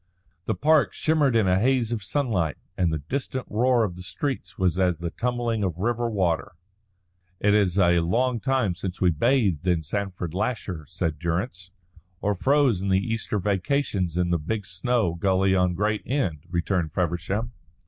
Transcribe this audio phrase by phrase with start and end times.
[0.45, 4.57] The park shimmered in a haze of sunlight, and the distant roar of the streets
[4.57, 6.53] was as the tumbling of river water.
[7.39, 11.69] "It is a long time since we bathed in Sandford Lasher," said Durrance.
[12.19, 16.91] "Or froze in the Easter vacations in the big snow gully on Great End," returned
[16.91, 17.51] Feversham.